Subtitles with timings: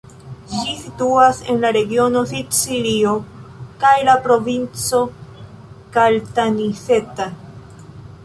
[0.51, 3.11] Ĝi situas en la regiono Sicilio
[3.83, 5.01] kaj la provinco
[5.99, 7.29] Caltanissetta.